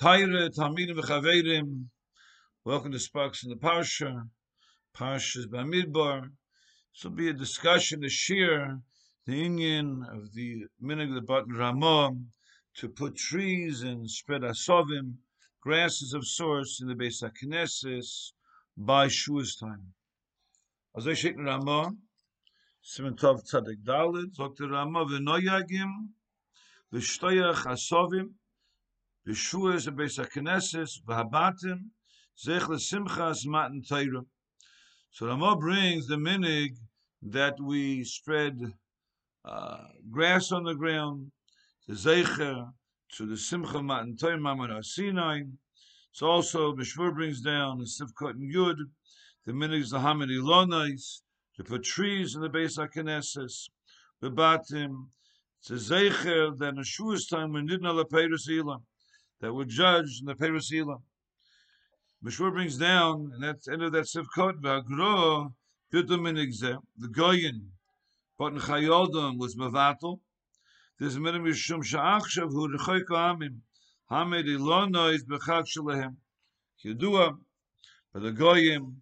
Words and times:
Taira, 0.00 0.48
Talmidim 0.48 0.96
v'Chaverim. 0.98 1.84
Welcome 2.64 2.90
to 2.92 2.98
Sparks 2.98 3.44
in 3.44 3.50
the 3.50 3.56
Parsha. 3.56 4.30
Parsha's 4.96 5.46
Bamidbar. 5.46 6.30
This 6.94 7.04
will 7.04 7.10
be 7.10 7.28
a 7.28 7.34
discussion, 7.34 8.02
a 8.02 8.08
shir, 8.08 8.80
the 9.26 9.36
union 9.36 10.06
of 10.10 10.32
the 10.32 10.64
minig 10.82 11.12
the 11.12 11.20
button 11.20 11.52
Ramah 11.52 12.12
to 12.76 12.88
put 12.88 13.14
trees 13.14 13.82
and 13.82 14.10
spread 14.10 14.40
asovim, 14.40 15.16
grasses 15.60 16.14
of 16.14 16.26
sorts 16.26 16.80
in 16.80 16.88
the 16.88 16.94
Beis 16.94 17.22
HaKnesses 17.22 18.32
by 18.78 19.06
Shua's 19.06 19.54
time. 19.54 19.92
As 20.96 21.06
I 21.06 21.12
shake 21.12 21.36
Ramah, 21.36 21.90
Simon 22.80 23.16
Tov 23.16 23.42
Tzadik 23.44 23.84
Dalit, 23.84 24.32
Dr. 24.34 24.68
Ramah 24.70 25.04
v'noyagim, 25.04 25.90
v'shtoyach 26.90 27.66
asovim, 27.66 28.30
Yeshua's 29.28 29.86
a 29.86 29.92
Beis 29.92 30.18
HaKnesses, 30.18 31.02
v'habatim, 31.06 31.90
zech 32.38 32.66
l'simchas 32.70 33.44
matan 33.44 33.82
Torah. 33.82 34.24
So 35.10 35.26
Ramah 35.26 35.56
brings 35.56 36.06
the 36.06 36.16
minig 36.16 36.78
that 37.20 37.60
we 37.60 38.02
spread 38.02 38.58
uh, 39.44 39.84
grass 40.10 40.52
on 40.52 40.64
the 40.64 40.74
ground, 40.74 41.32
the 41.86 41.94
zecher, 41.94 42.72
to 43.12 43.26
the 43.26 43.36
simcha 43.36 43.82
matan 43.82 44.16
Torah, 44.16 44.38
mamar 44.38 44.82
Sinai. 44.82 45.42
So 46.12 46.26
also 46.26 46.72
Mishmur 46.72 47.14
brings 47.14 47.42
down 47.42 47.78
the 47.78 47.84
Sivkot 47.84 48.30
and 48.30 48.52
Yud, 48.52 48.78
the 49.44 49.52
minig 49.52 49.90
the 49.90 50.00
Hamid 50.00 50.30
Ilonais, 50.30 51.20
to 51.56 51.62
put 51.62 51.84
trees 51.84 52.36
in 52.36 52.40
the 52.40 52.48
Beis 52.48 52.78
HaKnesses, 52.78 53.68
v'batim, 54.22 55.08
to 55.66 55.74
zecher, 55.74 56.56
that 56.56 56.68
in 56.70 56.76
Yeshua's 56.76 57.26
time 57.26 57.52
when 57.52 57.66
didn't 57.66 57.84
have 57.84 57.98
a 57.98 58.06
Ilam 58.06 58.80
that 59.40 59.52
were 59.52 59.64
judged 59.64 60.20
in 60.20 60.26
the 60.26 60.34
Perusila. 60.34 61.00
Mishmur 62.24 62.52
brings 62.52 62.76
down, 62.76 63.30
and 63.34 63.42
that's 63.42 63.68
end 63.68 63.82
of 63.82 63.92
that 63.92 64.04
Sivkot, 64.04 64.60
Minigzeh, 65.92 66.78
the 66.98 67.08
Goyin, 67.08 67.68
but 68.38 68.52
in 68.52 68.60
Chayodom 68.60 69.38
was 69.38 69.56
Mavatal. 69.56 70.20
There's 70.98 71.18
minimum 71.18 71.50
Yishum 71.50 71.82
Sha'achshav, 71.82 72.50
who 72.52 72.76
Rechoyko 72.76 73.10
Amim, 73.10 73.60
Hamed 74.10 74.46
Ilono 74.46 75.12
is 75.14 75.24
Bechak 75.24 75.66
Shalehem. 75.66 76.16
Yedua, 76.84 77.38
but 78.12 78.22
the 78.22 78.32
Goyim, 78.32 79.00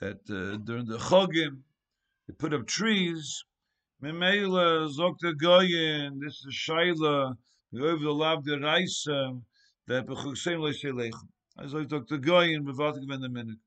that 0.00 0.20
uh, 0.30 0.56
during 0.64 0.86
the 0.86 0.98
Chogim, 0.98 1.58
they 2.26 2.32
put 2.32 2.54
up 2.54 2.66
trees, 2.66 3.44
Memela, 4.02 4.88
Zokta 4.90 5.34
Goyin, 5.34 6.18
this 6.20 6.44
is 6.46 6.54
Shaila, 6.54 7.36
over 7.78 8.04
the 8.04 8.10
Lav 8.10 8.44
de 8.44 8.56
Raisa, 9.88 10.02
that 10.02 10.06
bechusein 10.06 10.60
lo 10.60 10.70
shelech 10.70 11.12
as 11.58 11.74
I 11.74 11.84
talk 11.84 12.08
to 12.08 12.18
guy 12.18 12.44
in 12.46 12.64
bevat 12.64 13.00
given 13.00 13.20
the 13.20 13.28
minute. 13.28 13.58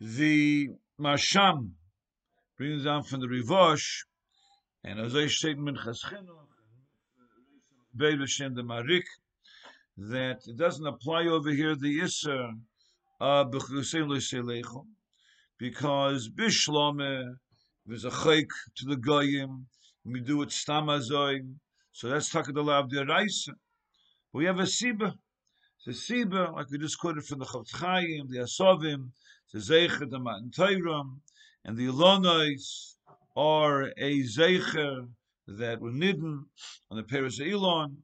The 0.00 0.68
masham 1.00 1.72
brings 2.58 2.84
down 2.84 3.02
from 3.04 3.20
the 3.20 3.26
rivosh 3.26 4.04
and 4.84 5.00
as 5.00 5.16
I 5.16 5.26
said 5.26 5.58
min 5.58 5.76
chaschenu 5.76 6.36
beil 7.96 8.26
shem 8.26 8.54
the 8.54 8.62
marik 8.62 9.04
that 9.96 10.40
it 10.46 10.56
doesn't 10.56 10.86
apply 10.86 11.26
over 11.26 11.50
here 11.50 11.74
the 11.74 12.02
iser 12.02 12.50
of 13.20 13.54
lo 13.54 13.60
shelech 13.60 14.86
because 15.58 16.28
bishlome 16.28 17.36
there's 17.86 18.04
a 18.04 18.10
chayk 18.10 18.48
to 18.76 18.84
the 18.86 18.96
goyim 18.96 19.66
we 20.04 20.20
do 20.20 20.42
it 20.42 20.50
stamazoy 20.50 21.40
so 21.92 22.08
let's 22.08 22.30
talk 22.30 22.48
about 22.48 22.90
the 22.90 23.06
rice 23.06 23.48
we 24.36 24.44
have 24.44 24.58
a 24.58 24.64
siba. 24.64 25.14
The 25.86 25.92
siba, 25.92 26.52
like 26.52 26.70
we 26.70 26.76
just 26.76 26.98
quoted 26.98 27.24
from 27.24 27.38
the 27.38 27.46
Chofetz 27.46 27.74
Chaim, 27.76 28.26
the 28.28 28.40
Asovim, 28.40 29.12
the 29.50 29.60
Zeicher, 29.60 30.10
the 30.10 30.18
Matan 30.18 30.50
Torah, 30.54 31.04
and 31.64 31.74
the 31.78 31.86
Ilonais 31.86 32.96
are 33.34 33.84
a 33.96 34.22
Zeicher 34.24 35.08
that 35.46 35.80
were 35.80 35.90
nidden 35.90 36.40
on 36.90 36.98
the 36.98 37.02
Paris 37.02 37.40
Elon, 37.40 37.96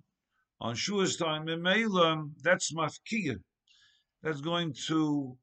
on 0.59 0.75
Shua's 0.75 1.17
time, 1.17 1.49
in 1.49 1.61
Meilam, 1.61 2.31
that's 2.43 2.73
Mafkiyah. 2.73 3.37
That's 4.23 4.41
going 4.41 4.75
to 4.87 5.37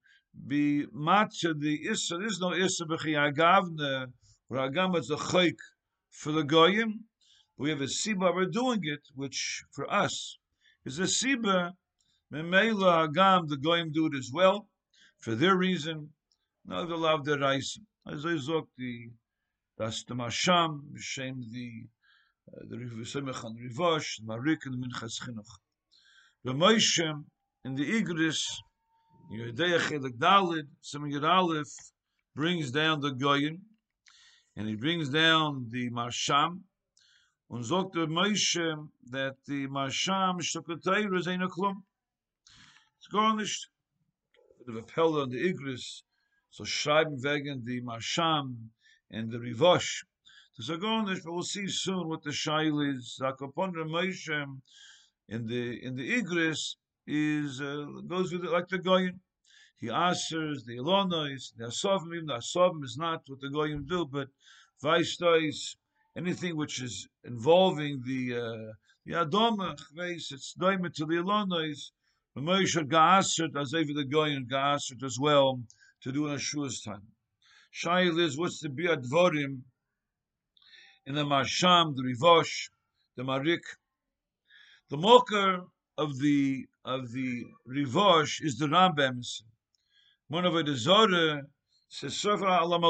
be 0.48 0.88
matcha 0.88 1.54
the 1.56 1.88
Issa. 1.88 2.18
There's 2.18 2.40
no 2.40 2.54
Issa 2.54 2.86
b'chi 2.86 3.14
agavne, 3.16 4.08
where 4.48 4.68
agam 4.68 4.98
is 4.98 5.12
a 5.12 5.18
chayk 5.18 5.58
for 6.10 6.32
the 6.32 6.44
goyim. 6.44 7.02
We 7.58 7.70
have 7.70 7.82
a 7.82 7.86
siba, 7.86 8.34
we're 8.34 8.46
doing 8.46 8.80
it, 8.84 9.02
which 9.14 9.62
for 9.72 9.92
us, 9.94 10.40
is 10.86 11.00
a 11.00 11.04
siba 11.04 11.74
memela 12.32 13.08
agam 13.08 13.48
the 13.48 13.58
goyim 13.58 13.92
do 13.92 14.08
it 14.08 14.16
as 14.16 14.30
well 14.34 14.68
for 15.20 15.36
their 15.36 15.58
reason 15.58 16.10
no 16.66 16.86
the 16.86 16.96
love 16.96 17.26
the 17.26 17.38
rice 17.38 17.80
as 18.08 18.26
I 18.26 18.36
zok 18.48 18.68
the 18.78 19.10
das 19.78 20.04
the 20.04 20.16
masham 20.16 20.82
shem 20.98 21.42
the 21.52 21.88
uh, 22.52 22.62
the 22.70 22.78
rivusemach 22.78 23.44
and 23.44 23.58
rivosh 23.60 24.22
marik 24.24 24.66
and 24.66 24.84
minchas 24.84 25.20
chinuch. 25.22 25.54
The 26.44 26.54
moishem 26.54 27.26
in 27.64 27.76
the 27.76 27.86
igris 28.02 28.44
Yedei 29.32 29.78
Chelik 29.80 30.18
Dalid, 30.18 30.68
Simon 30.82 31.12
Yud 31.12 31.66
brings 32.36 32.72
down 32.72 33.00
the 33.00 33.12
Goyin, 33.12 33.60
and 34.56 34.68
he 34.68 34.76
brings 34.76 35.10
down 35.10 35.68
the 35.70 35.92
Marsham, 35.92 36.64
und 37.50 37.64
sagt 37.64 37.96
der 37.96 38.08
Moshe 38.08 38.90
that 39.10 39.36
the 39.46 39.68
Masham 39.68 40.40
Shukatayr 40.40 41.18
is 41.18 41.28
ein 41.28 41.42
klum. 41.50 41.84
It's 42.98 43.08
garnished. 43.08 43.70
The 44.66 44.74
Vapel 44.74 45.24
and 45.24 45.32
the 45.32 45.50
Igris 45.50 46.04
so 46.52 46.64
schreiben 46.64 47.22
wegen 47.24 47.66
the 47.66 47.82
Masham 47.82 48.70
and 49.10 49.32
the 49.32 49.40
Rivosh. 49.40 50.04
So 50.60 50.78
garnished, 50.78 51.24
but 51.24 51.34
we'll 51.34 51.44
see 51.44 51.68
soon 51.68 52.08
what 52.08 52.22
the 52.22 52.32
Shail 52.32 52.82
is. 52.82 53.18
Zakopon 53.20 53.74
the 53.74 53.86
Moshe 53.86 54.60
in 55.28 55.48
the 55.48 55.84
in 55.84 55.96
the 55.96 56.22
Igris 56.22 56.76
is 57.08 57.62
uh, 57.62 57.86
goes 58.08 58.32
with 58.32 58.44
it 58.44 58.52
like 58.52 58.68
the 58.68 58.78
Goyin. 58.78 59.20
He 59.78 59.90
answers 59.90 60.66
the 60.66 60.78
Elonois, 60.78 61.56
the 61.56 61.68
Asovim, 61.68 62.28
the 62.28 62.40
Asovim 62.40 62.84
is 62.84 62.98
not 62.98 63.24
what 63.28 63.40
the 63.40 63.50
Goyim 63.50 63.86
do, 63.86 64.06
but 64.06 64.28
Vaistois, 64.84 65.78
anything 66.18 66.58
which 66.58 66.82
is 66.82 67.08
involving 67.24 68.02
the 68.06 68.36
uh, 68.36 68.74
the 69.06 69.14
Adoma 69.14 69.76
chveis, 69.78 70.32
it's 70.32 70.54
daimit 70.54 70.94
to 70.96 71.06
the 71.06 71.16
Elonois. 71.16 71.92
The 72.36 72.42
Moshe 72.42 72.88
Gaasert, 72.88 73.60
as 73.60 73.74
even 73.74 73.96
the 73.96 74.06
Goyen 74.06 74.46
Gaasert 74.46 75.04
as 75.04 75.18
well, 75.20 75.62
to 76.04 76.12
do 76.12 76.28
in 76.28 76.36
Ashua's 76.36 76.82
time. 76.82 77.08
Shail 77.74 78.20
is, 78.20 78.38
what's 78.38 78.60
the 78.60 78.70
Biadvorim 78.70 79.64
in 81.06 81.16
the 81.16 81.24
Masham, 81.24 81.96
the 81.96 82.04
Rivosh, 82.04 82.70
the 83.16 83.24
Marik. 83.24 83.64
The 84.90 84.98
mocker 84.98 85.66
of 85.98 86.20
the 86.20 86.68
of 86.86 87.12
the 87.12 87.46
Rivosh 87.68 88.44
is 88.44 88.58
the 88.58 88.68
Rambam. 88.68 89.22
One 90.28 90.46
of 90.46 90.54
the 90.54 90.76
Zora 90.76 91.42
says 91.88 92.18
Sefer 92.18 92.46
Alam 92.46 92.84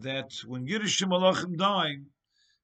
that 0.00 0.32
when 0.46 0.66
Yiddish 0.66 1.02
Malachim 1.02 1.56
died, 1.56 2.04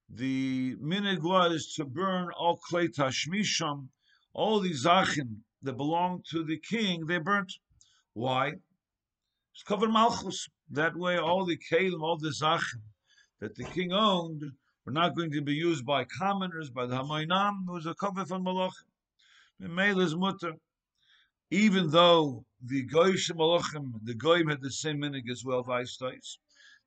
the 0.09 0.75
minig 0.75 1.21
was 1.21 1.73
to 1.75 1.85
burn 1.85 2.29
all 2.37 2.59
klei 2.69 2.87
tashmisham, 2.93 3.89
all 4.33 4.59
the 4.59 4.71
zachin 4.71 5.37
that 5.61 5.77
belonged 5.77 6.25
to 6.29 6.43
the 6.43 6.57
king, 6.57 7.05
they 7.07 7.17
burnt. 7.17 7.53
Why? 8.13 8.53
It's 9.53 9.63
covered 9.63 9.91
malchus. 9.91 10.47
That 10.69 10.95
way, 10.95 11.17
all 11.17 11.45
the 11.45 11.57
kalim, 11.57 12.01
all 12.01 12.17
the 12.17 12.29
zachin 12.29 12.81
that 13.39 13.55
the 13.55 13.63
king 13.63 13.91
owned 13.91 14.43
were 14.85 14.91
not 14.91 15.15
going 15.15 15.31
to 15.31 15.41
be 15.41 15.53
used 15.53 15.85
by 15.85 16.03
commoners, 16.05 16.69
by 16.69 16.85
the 16.85 16.95
hamoinam. 16.95 17.67
It 17.67 17.71
was 17.71 17.85
a 17.85 17.95
cover 17.95 18.25
from 18.25 18.45
malachim. 18.45 18.85
The 19.59 19.69
mutter. 20.17 20.53
Even 21.49 21.89
though 21.89 22.45
the 22.61 22.85
goyish 22.85 23.31
malachim, 23.31 23.93
the 24.03 24.13
goyim 24.15 24.49
had 24.49 24.61
the 24.61 24.71
same 24.71 24.99
minig 24.99 25.29
as 25.31 25.43
well, 25.43 25.63
vice 25.63 25.97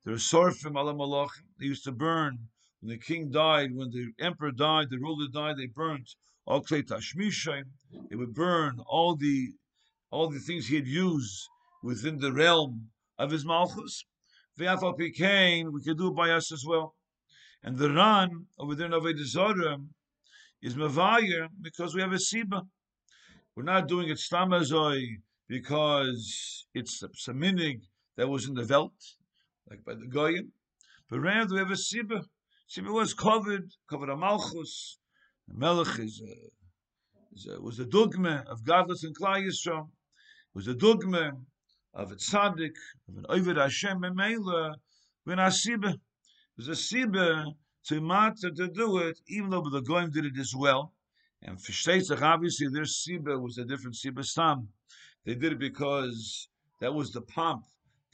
there 0.07 0.15
are 0.15 0.19
sorfim 0.19 0.77
ala 0.77 0.93
malachim. 0.93 1.43
They 1.59 1.65
used 1.65 1.83
to 1.83 1.91
burn 1.91 2.47
when 2.79 2.91
the 2.91 2.97
king 2.97 3.29
died, 3.29 3.75
when 3.75 3.89
the 3.89 4.13
emperor 4.23 4.51
died, 4.53 4.89
the 4.89 4.99
ruler 4.99 5.27
died. 5.27 5.57
They 5.57 5.65
burnt 5.65 6.15
all 6.45 6.63
klei 6.63 6.81
tashmishay. 6.81 7.63
They 8.09 8.15
would 8.15 8.33
burn 8.33 8.79
all 8.87 9.17
the 9.17 9.51
all 10.09 10.29
the 10.29 10.39
things 10.39 10.67
he 10.67 10.75
had 10.75 10.87
used 10.87 11.49
within 11.83 12.19
the 12.19 12.31
realm 12.31 12.91
of 13.19 13.31
his 13.31 13.43
malchus. 13.43 14.05
Pikain, 14.57 15.73
we 15.73 15.83
could 15.83 15.97
do 15.97 16.07
it 16.07 16.15
by 16.15 16.29
us 16.29 16.53
as 16.53 16.63
well. 16.65 16.95
And 17.61 17.77
the 17.77 17.91
Ran 17.91 18.45
over 18.57 18.75
there 18.75 18.85
in 18.85 18.93
Avodah 18.93 19.87
is 20.61 20.75
Mavayer 20.75 21.49
because 21.61 21.93
we 21.93 21.99
have 21.99 22.13
a 22.13 22.15
Siba. 22.15 22.61
We're 23.57 23.63
not 23.63 23.89
doing 23.89 24.07
it 24.07 24.19
Stamazoi 24.19 25.17
because 25.49 26.65
it's 26.73 27.03
a 27.03 27.09
Saminig 27.09 27.81
that 28.15 28.29
was 28.29 28.47
in 28.47 28.53
the 28.53 28.65
Welt 28.65 28.93
like 29.69 29.83
by 29.83 29.93
the 29.93 30.07
Goyim. 30.07 30.51
But 31.09 31.19
rather 31.19 31.53
we 31.53 31.59
have 31.59 31.71
a 31.71 31.73
Sibba. 31.73 32.25
Sibba 32.69 32.91
was 32.91 33.13
covered, 33.13 33.71
covered 33.89 34.09
a 34.09 34.17
Malchus. 34.17 34.97
Melech 35.47 35.99
is 35.99 36.21
a, 36.21 37.53
It 37.53 37.63
was 37.63 37.79
a 37.79 37.85
dogma 37.85 38.43
of 38.47 38.65
godless 38.65 39.03
and 39.03 39.15
Klal 39.15 39.43
Yisrael. 39.45 39.89
Was 40.53 40.67
a 40.67 40.73
dogma 40.73 41.31
of 41.93 42.11
a 42.11 42.15
tzaddik, 42.15 42.75
of 43.07 43.17
an 43.17 43.25
Ovid 43.29 43.57
Hashem, 43.57 44.03
and 44.03 44.15
Mela, 44.15 44.75
when 45.23 45.39
a 45.39 45.47
Sibbe. 45.47 45.93
It 45.93 46.57
was 46.57 46.67
a 46.67 46.71
Sibbe 46.71 47.55
to 47.85 48.01
matter 48.01 48.51
to 48.51 48.67
do 48.67 48.97
it, 48.97 49.19
even 49.27 49.49
though 49.49 49.63
the 49.69 49.81
Goyim 49.81 50.11
did 50.11 50.25
it 50.25 50.37
as 50.39 50.53
well. 50.55 50.93
And 51.41 51.61
for 51.61 51.71
Shteitzach, 51.71 52.21
obviously, 52.21 52.67
their 52.67 52.83
Sibbe 52.83 53.41
was 53.41 53.57
a 53.57 53.65
different 53.65 53.95
Sibbe 53.95 54.23
Stam. 54.25 54.69
They 55.25 55.35
did 55.35 55.53
it 55.53 55.59
because 55.59 56.49
that 56.81 56.93
was 56.93 57.11
the 57.11 57.21
pomp, 57.21 57.63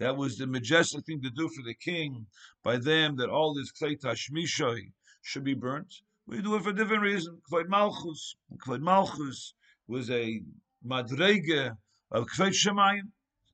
that 0.03 0.17
was 0.17 0.37
the 0.37 0.45
majestic 0.45 1.05
thing 1.05 1.21
to 1.21 1.29
do 1.29 1.47
for 1.47 1.63
the 1.63 1.73
king, 1.73 2.25
by 2.61 2.75
them 2.75 3.15
that 3.15 3.29
all 3.29 3.53
this 3.53 3.71
Klei 3.71 3.97
Tashmishoy 3.97 4.91
should 5.21 5.45
be 5.45 5.53
burnt. 5.53 5.93
We 6.27 6.41
do 6.41 6.55
it 6.55 6.63
for 6.63 6.73
different 6.73 7.03
reason. 7.03 7.41
Kvod 7.49 7.69
Malchus. 7.69 8.35
Kvod 8.57 8.81
Malchus 8.81 9.53
was 9.87 10.09
a 10.11 10.41
madrege 10.85 11.77
of 12.11 12.27
Kvod 12.27 12.51
Shemayim. 12.51 13.11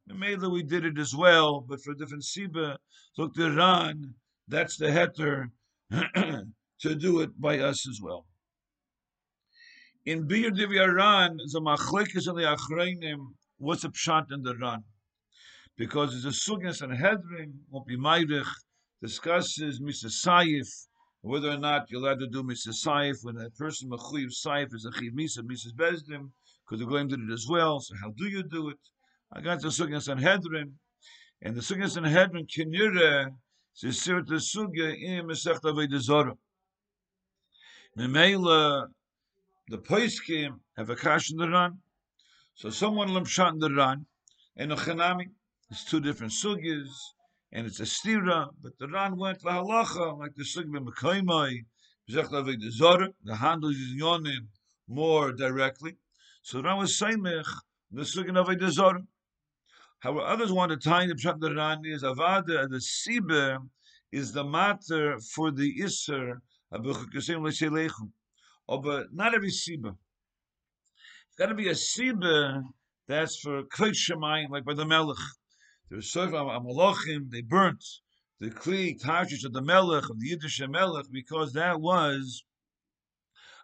Maybe 0.07 0.47
we 0.47 0.63
did 0.63 0.85
it 0.85 0.97
as 0.97 1.13
well, 1.15 1.61
but 1.61 1.83
for 1.83 1.93
different 1.93 2.23
siba. 2.23 2.77
Look, 3.15 3.35
the 3.35 3.51
Ran, 3.51 4.15
that's 4.47 4.77
the 4.77 4.87
heter 4.87 5.51
to 6.81 6.95
do 6.95 7.19
it 7.19 7.39
by 7.39 7.59
us 7.59 7.87
as 7.87 7.99
well. 8.01 8.25
In 10.03 10.25
Bir 10.25 10.49
Divya 10.49 10.91
Ran, 10.91 11.37
the 11.37 11.61
machlekes 11.61 12.27
and 12.27 12.37
the 12.39 12.57
achreinim, 12.57 13.33
what's 13.59 13.83
a 13.83 13.89
pshat 13.89 14.31
in 14.31 14.41
the 14.41 14.55
Ran? 14.55 14.83
Because 15.79 16.13
it's 16.13 16.49
a 16.49 16.53
and 16.83 16.91
hedrim, 16.91 17.53
won't 17.69 17.87
be 17.87 17.95
meirich, 17.95 18.45
discusses 19.01 19.79
Mr. 19.79 20.07
Saif, 20.07 20.67
whether 21.21 21.49
or 21.49 21.57
not 21.57 21.89
you're 21.89 22.01
allowed 22.01 22.19
to 22.19 22.27
do 22.27 22.43
Mr. 22.43 22.73
Saif 22.73 23.23
when 23.23 23.37
a 23.37 23.49
person 23.51 23.89
mechuyev 23.89 24.27
Saif 24.27 24.73
is 24.73 24.85
a 24.85 24.91
chiv 24.91 25.13
Misa, 25.13 25.37
Mrs. 25.37 25.71
Bezdim, 25.71 26.31
because 26.65 26.81
the 26.81 26.85
Goyim 26.85 27.07
did 27.07 27.21
it 27.21 27.31
as 27.31 27.47
well. 27.49 27.79
So 27.79 27.95
how 27.95 28.09
do 28.09 28.25
you 28.25 28.43
do 28.43 28.67
it? 28.67 28.77
I 29.31 29.39
got 29.39 29.61
the 29.61 29.69
Sugya 29.69 30.01
Sanhedrin, 30.01 30.73
and 31.41 31.55
the 31.55 31.61
Sugya 31.61 31.89
Sanhedrin 31.89 32.45
kinire 32.45 33.33
zisir 33.81 34.27
the 34.27 34.35
Sugya 34.35 34.93
in 35.01 35.27
Masech 35.27 35.61
Avodah. 35.61 36.37
Memela, 37.97 38.87
the 39.69 39.77
Poiskim 39.77 40.59
have 40.75 40.89
a 40.89 40.97
kash 40.97 41.31
in 41.31 41.37
the 41.37 41.47
run. 41.47 41.77
so 42.55 42.69
someone 42.69 43.07
limshat 43.07 43.53
in 43.53 43.59
the 43.59 43.73
run, 43.73 44.05
and 44.57 44.73
a 44.73 44.75
Chanami, 44.75 45.27
it's 45.71 45.83
two 45.83 45.99
different 45.99 46.33
Sugyas, 46.33 46.89
and 47.51 47.67
it's 47.67 47.79
a 47.79 47.83
stira, 47.83 48.49
but 48.61 48.77
the 48.79 48.87
Ran 48.87 49.17
went 49.17 49.41
for 49.41 49.51
halacha, 49.51 50.17
like 50.17 50.35
the 50.35 50.43
Sugya 50.43 50.79
Avodah 52.09 52.71
Zorah, 52.71 53.09
the 53.23 53.35
handle 53.35 53.69
is 53.69 53.93
yonim 53.99 54.47
more 54.87 55.31
directly. 55.31 55.97
So 56.41 56.57
the 56.57 56.63
Ran 56.63 56.77
was 56.77 56.97
Seimech, 56.97 57.45
the 57.91 58.01
Sugya 58.01 58.69
Zorah. 58.69 59.03
However, 59.99 60.21
others 60.21 60.51
want 60.51 60.71
to 60.71 60.77
tie 60.77 61.05
the 61.05 61.13
pshat 61.13 61.39
the 61.39 61.53
Ran 61.53 61.85
is 61.85 62.03
avada 62.03 62.67
the 62.69 62.77
sibe 62.77 63.69
is 64.11 64.31
the 64.31 64.43
matter 64.43 65.19
for 65.19 65.51
the 65.51 65.71
le'shelechum. 66.71 68.11
Oh, 68.67 68.77
but 68.79 69.13
not 69.13 69.35
every 69.35 69.49
sibe. 69.49 69.95
It's 71.27 71.35
got 71.37 71.47
to 71.47 71.55
be 71.55 71.67
a 71.67 71.73
sibe 71.73 72.63
that's 73.07 73.39
for 73.39 73.63
shemayim, 73.63 74.49
like 74.49 74.65
by 74.65 74.73
the 74.73 74.85
melech. 74.85 75.17
There's 75.89 76.11
so 76.11 76.27
amalachim 76.27 77.31
they 77.31 77.41
burnt 77.41 77.83
the 78.39 78.51
kli 78.51 79.01
tashish 79.01 79.43
of 79.43 79.53
the 79.53 79.61
melech 79.61 80.07
of 80.09 80.19
the 80.19 80.27
Yiddish 80.27 80.61
melech 80.69 81.07
because 81.11 81.53
that 81.53 81.81
was 81.81 82.43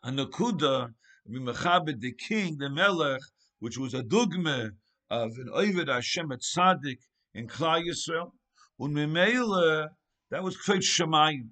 a 0.03 0.09
nakuda 0.09 0.95
b'mechabed 1.29 1.99
the 1.99 2.13
king 2.13 2.57
the 2.57 2.69
melech 2.69 3.21
which 3.59 3.77
was 3.77 3.93
a 3.93 4.01
dugme 4.01 4.71
of 5.09 5.37
an 5.37 5.49
Ovid 5.53 5.87
Hashem 5.87 6.31
at 6.31 6.41
Tzaddik 6.41 6.99
in 7.35 7.47
Klal 7.47 7.83
Yisrael, 7.83 8.31
and 8.79 8.95
Memela, 8.95 9.89
that 10.31 10.43
was 10.43 10.57
Kveit 10.57 10.81
Shemayim. 10.81 11.49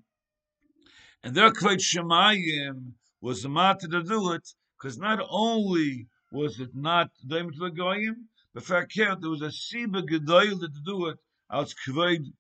And 1.24 1.36
their 1.36 1.52
Kveit 1.52 1.82
Shemayim 1.82 2.94
was 3.22 3.44
the 3.44 3.50
matter 3.50 3.88
to 3.88 4.02
do 4.02 4.32
it, 4.32 4.50
because 4.78 4.98
not 4.98 5.20
only 5.30 6.08
was 6.32 6.60
it 6.60 6.72
not 6.74 7.12
Daim 7.26 7.52
to 7.52 7.60
the 7.60 7.70
Goyim, 7.70 8.30
but 8.54 8.64
for 8.64 8.88
there 8.96 9.30
was 9.30 9.42
a 9.42 9.48
Siba 9.48 10.08
Gedoyle 10.08 10.60
to 10.60 10.70
do 10.86 11.08
it, 11.08 11.18
as 11.52 11.74
Kveit 11.74 12.32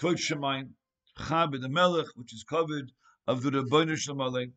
Kveit 0.00 0.16
Shemayim, 0.16 0.74
Chabed 1.18 1.60
the 1.60 1.68
Melech, 1.68 2.06
which 2.14 2.32
is 2.32 2.44
covered 2.44 2.92
of 3.26 3.42
the 3.42 3.50
Rebbeinu 3.50 3.96
Shalom 3.96 4.52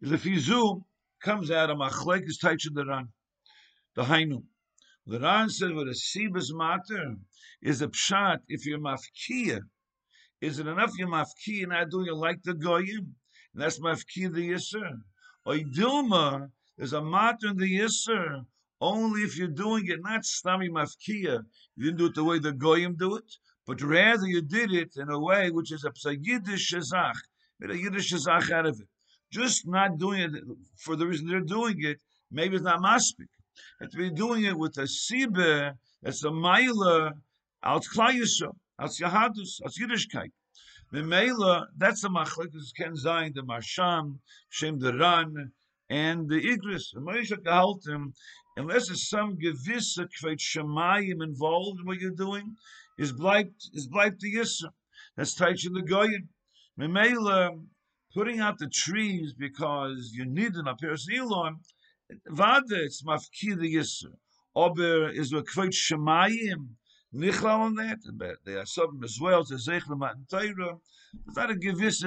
The 0.00 0.16
Fizu 0.16 0.82
comes 1.20 1.50
out 1.50 1.68
of 1.68 1.76
Machlek 1.76 2.26
is 2.26 2.38
Taich 2.42 2.72
the 2.72 2.86
Ran, 2.86 3.12
the 3.94 4.04
Hainu. 4.04 4.44
The 5.06 5.20
Ran 5.20 5.50
said 5.50 5.74
what 5.74 5.88
a 5.88 5.90
sibas 5.90 6.54
matter 6.54 7.16
is 7.60 7.82
a 7.82 7.88
pshat 7.88 8.38
if 8.48 8.64
you're 8.64 8.78
mafkiya. 8.78 9.60
Is 10.40 10.58
it 10.58 10.66
enough 10.66 10.92
you're 10.96 11.08
mafkiya 11.08 11.68
not 11.68 11.90
doing 11.90 12.06
it 12.06 12.14
like 12.14 12.42
the 12.44 12.54
goyim? 12.54 13.16
And 13.52 13.62
that's 13.62 13.78
mafkiya 13.78 14.32
the 14.32 14.48
yisr. 14.48 15.02
Or 15.44 15.56
dilma 15.56 16.50
is 16.78 16.94
a 16.94 17.02
matter 17.02 17.48
in 17.48 17.58
the 17.58 17.78
yisr 17.78 18.46
only 18.80 19.22
if 19.22 19.36
you're 19.36 19.48
doing 19.48 19.86
it 19.88 20.00
not 20.02 20.22
stami 20.22 20.68
mafkiya. 20.68 21.44
You 21.76 21.84
didn't 21.84 21.98
do 21.98 22.06
it 22.06 22.14
the 22.14 22.24
way 22.24 22.38
the 22.38 22.52
goyim 22.52 22.96
do 22.96 23.16
it, 23.16 23.36
but 23.66 23.80
rather 23.82 24.26
you 24.26 24.42
did 24.42 24.72
it 24.72 24.96
in 24.96 25.08
a 25.10 25.18
way 25.18 25.50
which 25.50 25.72
is 25.72 25.84
a 25.84 26.16
yiddish 26.16 26.72
shazach. 26.72 27.14
Made 27.60 27.70
a 27.70 27.78
yiddish 27.78 28.12
shazach 28.12 28.50
out 28.50 28.66
of 28.66 28.80
it. 28.80 28.88
Just 29.30 29.66
not 29.66 29.98
doing 29.98 30.20
it 30.20 30.42
for 30.76 30.96
the 30.96 31.06
reason 31.06 31.26
they're 31.26 31.40
doing 31.40 31.76
it, 31.82 32.00
maybe 32.30 32.56
it's 32.56 32.64
not 32.64 32.80
maspik 32.80 33.28
have 33.80 33.90
to 33.90 33.96
be 33.96 34.10
doing 34.10 34.44
it 34.44 34.56
with 34.56 34.76
a 34.78 34.82
sibe, 34.82 35.74
that's 36.02 36.24
a 36.24 36.28
maila, 36.28 37.12
als 37.62 37.88
klayisha, 37.88 38.52
als 38.78 39.00
yahadus, 39.00 39.60
als 39.64 39.78
yiddishkeit. 39.78 40.30
Memela, 40.92 41.66
that's 41.76 42.02
the 42.02 42.08
machlekes 42.08 42.74
ken 42.76 42.94
zayin, 42.94 43.34
the 43.34 43.42
marsham, 43.42 44.18
shem 44.48 44.78
the 44.78 44.96
ran, 44.96 45.52
and 45.90 46.28
the 46.28 46.40
igris. 46.40 46.92
The 46.92 47.00
Moshe 47.00 47.32
gehalten, 47.32 48.14
unless 48.56 48.88
there's 48.88 49.08
some 49.08 49.36
gewisse 49.36 49.98
kveit 49.98 50.38
shemayim 50.38 51.22
involved 51.22 51.80
in 51.80 51.86
what 51.86 52.00
you're 52.00 52.10
doing, 52.10 52.56
is 52.98 53.12
bleibt, 53.12 53.70
is 53.72 53.88
bleibt 53.88 54.20
the 54.20 54.34
yisra. 54.34 54.70
That's 55.16 55.38
taich 55.38 55.66
in 55.66 55.72
the 55.72 55.82
goyin. 55.82 56.28
Memela, 56.78 57.60
putting 58.14 58.40
out 58.40 58.58
the 58.58 58.68
trees 58.68 59.32
because 59.32 60.12
you 60.12 60.24
need 60.24 60.54
an 60.54 60.68
appearance 60.68 61.06
elon, 61.14 61.60
Vade, 62.26 62.72
it's 62.72 63.02
mafkir 63.02 63.58
the 63.58 63.74
Yisr. 63.74 64.14
Ober 64.54 65.08
is 65.08 65.32
a 65.32 65.42
kvot 65.42 65.72
shemayim, 65.72 66.76
nichlal 67.14 67.60
on 67.60 67.74
that, 67.76 67.98
but 68.14 68.36
they 68.44 68.54
are 68.54 68.66
some 68.66 69.02
as 69.02 69.18
well, 69.20 69.42
to 69.44 69.54
zeichle 69.54 69.96
matan 69.96 70.26
teira. 70.30 70.80
It's 71.26 71.36
not 71.36 71.50
a 71.50 71.54
gewisse 71.54 72.04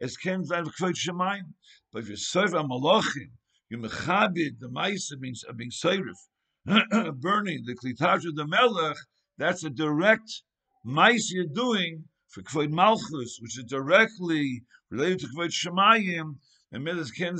zach, 0.00 0.08
es 0.08 0.16
ken 0.16 0.44
sein 0.44 0.64
kvot 0.64 0.94
shemayim. 0.94 1.52
But 1.92 2.04
if 2.04 2.08
you 2.08 2.16
serve 2.16 2.54
a 2.54 2.62
malachim, 2.62 3.30
you 3.68 3.78
mechabit, 3.78 4.58
the 4.58 4.68
maisa 4.68 5.18
means 5.18 5.44
uh, 5.48 5.52
being 5.52 5.70
seirif, 5.70 6.16
burning 7.20 7.64
the 7.64 7.76
klitaj 7.76 8.26
of 8.26 8.36
the 8.36 8.46
melech, 8.46 8.96
that's 9.38 9.64
a 9.64 9.70
direct 9.70 10.42
maisa 10.86 11.30
you're 11.30 11.44
doing 11.46 12.04
for 12.28 12.42
kvod 12.42 12.70
malchus, 12.70 13.38
which 13.40 13.58
is 13.58 13.64
directly 13.64 14.62
related 14.90 15.20
to 15.20 15.26
kvod 15.36 15.50
shemayim, 15.50 16.36
and 16.72 16.84
midas 16.84 17.10
ken 17.10 17.36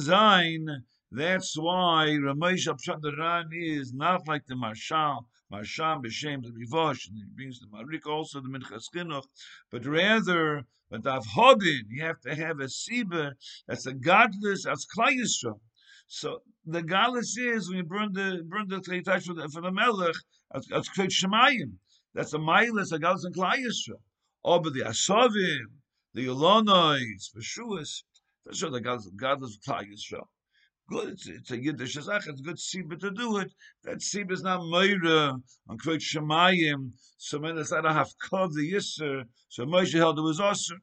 that's 1.12 1.59
why 1.59 2.07
Ramesh 2.21 2.69
Apshat 2.69 3.00
the 3.02 3.12
Ran 3.19 3.49
is 3.52 3.93
not 3.93 4.29
like 4.29 4.47
the 4.47 4.55
Marshal, 4.55 5.26
Marshal 5.50 6.00
B'Shem 6.00 6.42
the 6.42 6.52
Rivosh, 6.52 7.09
and 7.09 7.16
he 7.16 7.25
brings 7.35 7.59
the 7.59 7.66
Marik 7.73 8.07
also 8.07 8.40
the 8.40 8.49
Minchas 8.49 8.85
Chinuch, 8.95 9.25
but 9.71 9.85
rather, 9.85 10.64
but 10.88 11.02
Avhodin, 11.02 11.83
you 11.88 12.02
have 12.04 12.21
to 12.21 12.35
have 12.35 12.61
a 12.61 12.66
Siba 12.66 13.33
that's 13.66 13.87
a 13.87 13.92
godless, 13.92 14.64
that's 14.64 14.87
Klai 14.97 15.16
So 16.07 16.38
the 16.64 16.83
godless 16.83 17.37
is 17.37 17.69
when 17.69 17.78
you 17.78 17.85
burn 17.85 18.12
the 18.12 18.45
burn 18.47 18.69
the 18.69 18.76
Tleitash 18.76 19.25
for 19.25 19.35
the, 19.35 19.49
for 19.49 19.61
the 19.61 19.73
Melech, 19.73 20.14
that's 20.52 20.88
Kveit 20.90 21.11
Shemayim. 21.11 21.78
That's 22.14 22.35
a 22.35 22.38
Mailis, 22.38 22.92
a 22.92 22.99
godless 22.99 23.25
and 23.25 23.35
Klai 23.35 23.62
but 24.42 24.62
the 24.62 24.80
Asovim, 24.80 25.66
the 26.14 26.26
Yolonois, 26.26 27.33
the 27.35 27.40
Shuas, 27.40 28.02
that's 28.45 28.62
what 28.62 28.73
the 28.73 28.80
godless, 28.80 29.11
godless 29.16 29.59
Klai 29.66 29.85
good. 30.90 31.11
It's, 31.11 31.28
it's 31.28 31.50
a 31.50 31.62
Yiddish 31.62 31.94
Zach. 31.94 32.23
It's 32.26 32.40
good 32.40 32.56
Siba 32.56 32.99
to 33.00 33.11
do 33.11 33.38
it. 33.38 33.52
That 33.85 33.99
Siba 33.99 34.32
is 34.32 34.42
not 34.42 34.61
Meira 34.61 35.40
on 35.68 35.78
Kvot 35.78 36.00
Shemayim. 36.00 36.90
So 37.16 37.38
when 37.38 37.56
it's 37.59 37.70
not 37.70 37.87
a 37.87 37.90
Hafkov, 37.90 38.52
the 38.54 38.73
Yisr, 38.73 39.25
so 39.49 39.64
Moshe 39.64 39.94
held 39.94 40.18
it 40.18 40.23
was 40.23 40.40
Osir. 40.40 40.78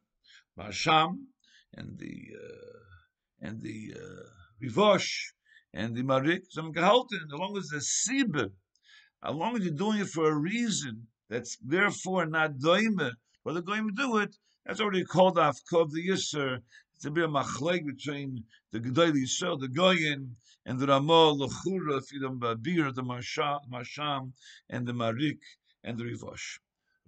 Masham, 0.58 1.18
and 1.76 2.00
the, 2.00 2.30
uh, 2.36 3.48
and 3.48 3.62
the, 3.62 3.94
uh, 3.96 4.30
Rivosh, 4.64 5.12
and 5.74 5.96
the 5.96 6.02
Marik, 6.02 6.44
some 6.50 6.74
gehalten, 6.74 7.26
as 7.32 7.40
long 7.40 7.56
as 7.58 7.68
the 7.68 7.78
Siba, 7.78 8.50
as 9.24 9.36
long 9.36 9.56
as 9.56 9.64
you're 9.64 9.74
doing 9.74 10.00
it 10.00 10.08
for 10.08 10.30
a 10.30 10.36
reason, 10.36 11.08
that's 11.30 11.58
therefore 11.58 12.26
not 12.26 12.58
doime, 12.58 13.12
but 13.44 13.54
they're 13.54 13.62
going 13.62 13.88
to 13.88 13.94
do 13.94 14.18
it, 14.18 14.36
that's 14.66 14.82
already 14.82 15.04
called 15.04 15.38
off 15.38 15.60
Kov 15.72 15.92
the 15.92 16.08
Yisr. 16.08 16.60
To 17.02 17.12
be 17.12 17.22
a 17.22 17.28
machleg 17.28 17.86
between 17.86 18.44
the 18.72 18.80
Gedali 18.80 19.24
Yisrael, 19.24 19.60
the 19.60 19.68
Goyin, 19.68 20.32
and 20.66 20.80
the 20.80 20.88
Ramah, 20.88 21.36
Lechura, 21.36 22.02
Fidam 22.02 22.40
Babir, 22.40 22.94
the 22.94 23.04
Masham, 23.04 24.32
and 24.70 24.88
the 24.88 24.94
Marik, 24.94 25.40
and 25.84 25.98
the 25.98 26.04
Rivosh. 26.04 26.60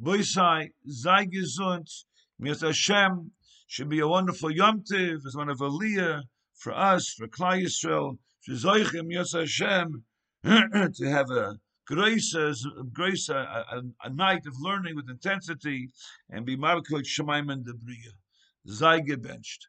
Boisai, 0.02 0.72
sei 0.88 1.26
gesund, 1.26 2.06
mir 2.40 2.56
Hashem, 2.56 3.32
should 3.68 3.90
be 3.90 4.00
a 4.00 4.08
wonderful 4.08 4.52
Yom 4.52 4.84
Tiv, 4.84 5.20
as 5.28 5.36
one 5.36 5.50
of 5.50 5.60
Aliyah, 5.60 6.24
for 6.56 6.74
us, 6.74 7.14
for 7.14 7.28
Klai 7.28 7.64
Yisrael, 7.64 8.18
Shizoichem 8.48 9.12
Yos 9.12 9.34
Hashem, 9.34 10.04
to 10.44 11.06
have 11.06 11.30
a 11.30 11.60
grace, 11.86 12.34
grace, 12.94 13.30
a, 13.30 13.36
a, 13.36 13.82
a, 14.04 14.10
night 14.10 14.46
of 14.46 14.54
learning 14.60 14.96
with 14.96 15.10
intensity, 15.10 15.90
and 16.30 16.46
be 16.46 16.56
Markot 16.56 17.04
Shemaim 17.06 17.52
and 17.52 17.66
the 17.66 17.74
Bria. 17.74 18.14
Sei 18.66 19.02
gebenched. 19.02 19.68